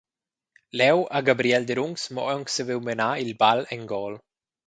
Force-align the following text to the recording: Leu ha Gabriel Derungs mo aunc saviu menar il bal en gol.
Leu 0.79 1.01
ha 1.11 1.19
Gabriel 1.27 1.67
Derungs 1.71 2.03
mo 2.17 2.23
aunc 2.33 2.51
saviu 2.55 2.79
menar 2.89 3.11
il 3.27 3.31
bal 3.43 3.61
en 3.75 3.85
gol. 3.95 4.13